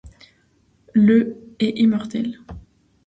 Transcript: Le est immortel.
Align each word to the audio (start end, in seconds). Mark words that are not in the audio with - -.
Le 0.95 1.37
est 1.59 1.77
immortel. 1.83 2.39